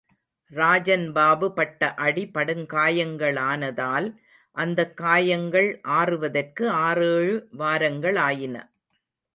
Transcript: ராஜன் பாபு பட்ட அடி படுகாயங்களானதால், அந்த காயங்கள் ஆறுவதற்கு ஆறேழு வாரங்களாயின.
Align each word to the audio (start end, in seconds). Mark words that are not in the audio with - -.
ராஜன் 0.51 1.11
பாபு 1.11 1.47
பட்ட 1.53 1.93
அடி 1.95 2.23
படுகாயங்களானதால், 2.33 4.07
அந்த 4.57 4.89
காயங்கள் 4.93 5.69
ஆறுவதற்கு 5.99 6.69
ஆறேழு 6.81 7.35
வாரங்களாயின. 7.57 8.57